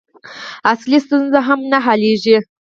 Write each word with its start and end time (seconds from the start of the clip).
اصلي 0.71 0.97
ستونزه 1.05 1.39
هم 1.47 1.59
نه 1.71 1.79
حلېږي. 1.85 2.37